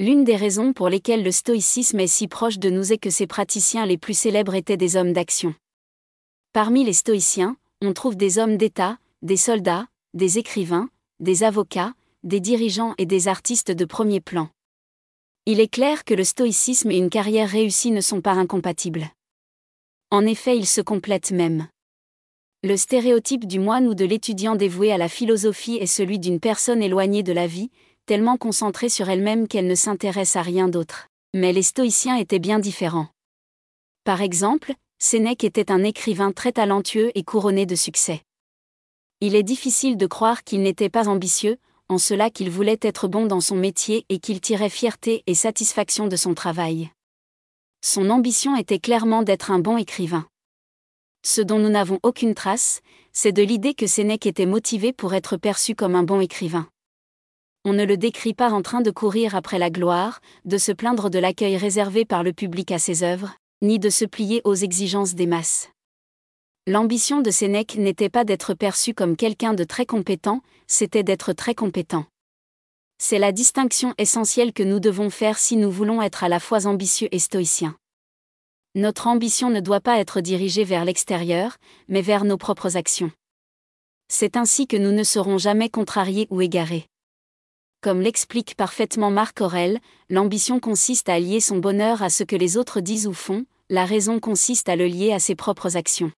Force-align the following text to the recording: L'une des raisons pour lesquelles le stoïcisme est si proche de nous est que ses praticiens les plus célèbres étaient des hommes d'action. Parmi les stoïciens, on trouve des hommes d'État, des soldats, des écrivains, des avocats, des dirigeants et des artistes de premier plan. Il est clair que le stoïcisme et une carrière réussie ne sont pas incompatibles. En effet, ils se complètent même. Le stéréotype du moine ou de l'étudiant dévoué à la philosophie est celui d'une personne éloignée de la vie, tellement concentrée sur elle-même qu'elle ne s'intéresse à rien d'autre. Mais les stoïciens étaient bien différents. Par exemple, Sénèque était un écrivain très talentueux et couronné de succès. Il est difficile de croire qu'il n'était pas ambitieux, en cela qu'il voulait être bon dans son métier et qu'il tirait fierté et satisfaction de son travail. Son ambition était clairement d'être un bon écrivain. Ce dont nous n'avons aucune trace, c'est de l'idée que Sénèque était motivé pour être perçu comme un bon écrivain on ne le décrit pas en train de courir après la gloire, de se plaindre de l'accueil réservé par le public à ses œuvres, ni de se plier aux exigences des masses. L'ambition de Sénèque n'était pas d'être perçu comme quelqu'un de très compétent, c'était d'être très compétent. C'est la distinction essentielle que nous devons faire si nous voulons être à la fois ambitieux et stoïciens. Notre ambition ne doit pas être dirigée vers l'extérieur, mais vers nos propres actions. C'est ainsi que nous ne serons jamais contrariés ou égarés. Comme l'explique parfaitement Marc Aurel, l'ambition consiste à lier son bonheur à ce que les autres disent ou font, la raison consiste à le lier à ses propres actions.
L'une 0.00 0.22
des 0.22 0.36
raisons 0.36 0.72
pour 0.72 0.88
lesquelles 0.88 1.24
le 1.24 1.32
stoïcisme 1.32 1.98
est 1.98 2.06
si 2.06 2.28
proche 2.28 2.60
de 2.60 2.70
nous 2.70 2.92
est 2.92 2.98
que 2.98 3.10
ses 3.10 3.26
praticiens 3.26 3.84
les 3.84 3.98
plus 3.98 4.16
célèbres 4.16 4.54
étaient 4.54 4.76
des 4.76 4.94
hommes 4.94 5.12
d'action. 5.12 5.56
Parmi 6.52 6.84
les 6.84 6.92
stoïciens, 6.92 7.56
on 7.82 7.92
trouve 7.92 8.16
des 8.16 8.38
hommes 8.38 8.56
d'État, 8.56 8.98
des 9.22 9.36
soldats, 9.36 9.88
des 10.14 10.38
écrivains, 10.38 10.88
des 11.18 11.42
avocats, 11.42 11.94
des 12.22 12.38
dirigeants 12.38 12.94
et 12.96 13.06
des 13.06 13.26
artistes 13.26 13.72
de 13.72 13.84
premier 13.84 14.20
plan. 14.20 14.50
Il 15.46 15.58
est 15.58 15.72
clair 15.72 16.04
que 16.04 16.14
le 16.14 16.22
stoïcisme 16.22 16.92
et 16.92 16.98
une 16.98 17.10
carrière 17.10 17.48
réussie 17.48 17.90
ne 17.90 18.00
sont 18.00 18.20
pas 18.20 18.34
incompatibles. 18.34 19.10
En 20.10 20.24
effet, 20.26 20.56
ils 20.56 20.66
se 20.66 20.80
complètent 20.80 21.32
même. 21.32 21.66
Le 22.62 22.76
stéréotype 22.76 23.46
du 23.46 23.58
moine 23.58 23.88
ou 23.88 23.94
de 23.94 24.04
l'étudiant 24.04 24.54
dévoué 24.54 24.92
à 24.92 24.98
la 24.98 25.08
philosophie 25.08 25.76
est 25.76 25.86
celui 25.86 26.20
d'une 26.20 26.38
personne 26.38 26.82
éloignée 26.84 27.24
de 27.24 27.32
la 27.32 27.48
vie, 27.48 27.70
tellement 28.08 28.38
concentrée 28.38 28.88
sur 28.88 29.10
elle-même 29.10 29.46
qu'elle 29.46 29.66
ne 29.66 29.74
s'intéresse 29.74 30.34
à 30.34 30.40
rien 30.40 30.66
d'autre. 30.66 31.08
Mais 31.34 31.52
les 31.52 31.62
stoïciens 31.62 32.16
étaient 32.16 32.38
bien 32.38 32.58
différents. 32.58 33.08
Par 34.04 34.22
exemple, 34.22 34.72
Sénèque 34.98 35.44
était 35.44 35.70
un 35.70 35.84
écrivain 35.84 36.32
très 36.32 36.52
talentueux 36.52 37.12
et 37.14 37.22
couronné 37.22 37.66
de 37.66 37.74
succès. 37.74 38.22
Il 39.20 39.34
est 39.34 39.42
difficile 39.42 39.98
de 39.98 40.06
croire 40.06 40.42
qu'il 40.42 40.62
n'était 40.62 40.88
pas 40.88 41.06
ambitieux, 41.06 41.58
en 41.90 41.98
cela 41.98 42.30
qu'il 42.30 42.48
voulait 42.48 42.80
être 42.80 43.08
bon 43.08 43.26
dans 43.26 43.42
son 43.42 43.56
métier 43.56 44.06
et 44.08 44.20
qu'il 44.20 44.40
tirait 44.40 44.70
fierté 44.70 45.22
et 45.26 45.34
satisfaction 45.34 46.06
de 46.06 46.16
son 46.16 46.32
travail. 46.32 46.88
Son 47.84 48.08
ambition 48.08 48.56
était 48.56 48.78
clairement 48.78 49.22
d'être 49.22 49.50
un 49.50 49.58
bon 49.58 49.76
écrivain. 49.76 50.26
Ce 51.22 51.42
dont 51.42 51.58
nous 51.58 51.68
n'avons 51.68 52.00
aucune 52.02 52.34
trace, 52.34 52.80
c'est 53.12 53.32
de 53.32 53.42
l'idée 53.42 53.74
que 53.74 53.86
Sénèque 53.86 54.24
était 54.24 54.46
motivé 54.46 54.94
pour 54.94 55.12
être 55.12 55.36
perçu 55.36 55.74
comme 55.74 55.94
un 55.94 56.04
bon 56.04 56.22
écrivain 56.22 56.70
on 57.68 57.74
ne 57.74 57.84
le 57.84 57.98
décrit 57.98 58.32
pas 58.32 58.50
en 58.50 58.62
train 58.62 58.80
de 58.80 58.90
courir 58.90 59.34
après 59.34 59.58
la 59.58 59.68
gloire, 59.68 60.22
de 60.46 60.56
se 60.56 60.72
plaindre 60.72 61.10
de 61.10 61.18
l'accueil 61.18 61.58
réservé 61.58 62.06
par 62.06 62.22
le 62.22 62.32
public 62.32 62.72
à 62.72 62.78
ses 62.78 63.02
œuvres, 63.02 63.34
ni 63.60 63.78
de 63.78 63.90
se 63.90 64.06
plier 64.06 64.40
aux 64.44 64.54
exigences 64.54 65.14
des 65.14 65.26
masses. 65.26 65.68
L'ambition 66.66 67.20
de 67.20 67.30
Sénèque 67.30 67.76
n'était 67.76 68.08
pas 68.08 68.24
d'être 68.24 68.54
perçu 68.54 68.94
comme 68.94 69.16
quelqu'un 69.16 69.52
de 69.52 69.64
très 69.64 69.84
compétent, 69.84 70.40
c'était 70.66 71.02
d'être 71.02 71.34
très 71.34 71.54
compétent. 71.54 72.06
C'est 72.96 73.18
la 73.18 73.32
distinction 73.32 73.92
essentielle 73.98 74.54
que 74.54 74.62
nous 74.62 74.80
devons 74.80 75.10
faire 75.10 75.36
si 75.36 75.58
nous 75.58 75.70
voulons 75.70 76.00
être 76.00 76.24
à 76.24 76.30
la 76.30 76.40
fois 76.40 76.66
ambitieux 76.66 77.08
et 77.12 77.18
stoïciens. 77.18 77.76
Notre 78.76 79.08
ambition 79.08 79.50
ne 79.50 79.60
doit 79.60 79.82
pas 79.82 79.98
être 79.98 80.22
dirigée 80.22 80.64
vers 80.64 80.86
l'extérieur, 80.86 81.58
mais 81.88 82.00
vers 82.00 82.24
nos 82.24 82.38
propres 82.38 82.78
actions. 82.78 83.12
C'est 84.10 84.38
ainsi 84.38 84.66
que 84.66 84.78
nous 84.78 84.92
ne 84.92 85.04
serons 85.04 85.36
jamais 85.36 85.68
contrariés 85.68 86.28
ou 86.30 86.40
égarés. 86.40 86.86
Comme 87.80 88.00
l'explique 88.00 88.56
parfaitement 88.56 89.12
Marc 89.12 89.40
Aurel, 89.40 89.78
l'ambition 90.10 90.58
consiste 90.58 91.08
à 91.08 91.20
lier 91.20 91.38
son 91.38 91.58
bonheur 91.58 92.02
à 92.02 92.10
ce 92.10 92.24
que 92.24 92.34
les 92.34 92.56
autres 92.56 92.80
disent 92.80 93.06
ou 93.06 93.12
font, 93.12 93.44
la 93.70 93.84
raison 93.84 94.18
consiste 94.18 94.68
à 94.68 94.74
le 94.74 94.86
lier 94.86 95.12
à 95.12 95.20
ses 95.20 95.36
propres 95.36 95.76
actions. 95.76 96.10